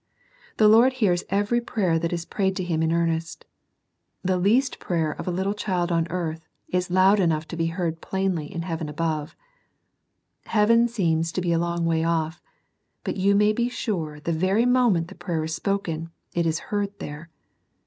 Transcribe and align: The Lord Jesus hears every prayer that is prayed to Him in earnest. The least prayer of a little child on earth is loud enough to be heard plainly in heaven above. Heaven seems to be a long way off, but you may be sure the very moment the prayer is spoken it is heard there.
The 0.57 0.67
Lord 0.67 0.93
Jesus 0.93 0.99
hears 0.99 1.23
every 1.29 1.61
prayer 1.61 1.99
that 1.99 2.11
is 2.11 2.25
prayed 2.25 2.55
to 2.55 2.63
Him 2.63 2.81
in 2.81 2.91
earnest. 2.91 3.45
The 4.23 4.37
least 4.39 4.79
prayer 4.79 5.11
of 5.11 5.27
a 5.27 5.31
little 5.31 5.53
child 5.53 5.91
on 5.91 6.07
earth 6.09 6.47
is 6.67 6.89
loud 6.89 7.19
enough 7.19 7.47
to 7.49 7.55
be 7.55 7.67
heard 7.67 8.01
plainly 8.01 8.51
in 8.51 8.63
heaven 8.63 8.89
above. 8.89 9.35
Heaven 10.47 10.87
seems 10.87 11.31
to 11.33 11.41
be 11.41 11.51
a 11.53 11.59
long 11.59 11.85
way 11.85 12.03
off, 12.03 12.41
but 13.03 13.15
you 13.17 13.35
may 13.35 13.53
be 13.53 13.69
sure 13.69 14.19
the 14.19 14.31
very 14.33 14.65
moment 14.65 15.07
the 15.09 15.13
prayer 15.13 15.43
is 15.43 15.53
spoken 15.53 16.09
it 16.33 16.47
is 16.47 16.57
heard 16.71 16.97
there. 16.97 17.29